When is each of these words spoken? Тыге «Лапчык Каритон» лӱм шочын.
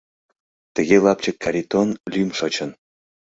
Тыге 0.75 0.97
«Лапчык 1.05 1.37
Каритон» 1.43 1.89
лӱм 2.11 2.29
шочын. 2.37 2.69